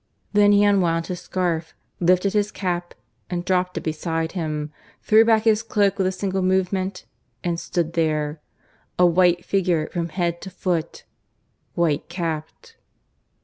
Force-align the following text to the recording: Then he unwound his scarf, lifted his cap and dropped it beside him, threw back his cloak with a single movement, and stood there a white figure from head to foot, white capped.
Then 0.33 0.51
he 0.51 0.63
unwound 0.63 1.05
his 1.05 1.19
scarf, 1.19 1.75
lifted 1.99 2.33
his 2.33 2.51
cap 2.51 2.95
and 3.29 3.45
dropped 3.45 3.77
it 3.77 3.81
beside 3.83 4.31
him, 4.31 4.71
threw 5.03 5.23
back 5.23 5.43
his 5.43 5.61
cloak 5.61 5.99
with 5.99 6.07
a 6.07 6.11
single 6.11 6.41
movement, 6.41 7.05
and 7.43 7.59
stood 7.59 7.93
there 7.93 8.41
a 8.97 9.05
white 9.05 9.45
figure 9.45 9.87
from 9.93 10.09
head 10.09 10.41
to 10.41 10.49
foot, 10.49 11.03
white 11.75 12.09
capped. 12.09 12.77